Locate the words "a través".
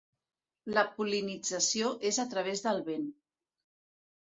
2.25-2.65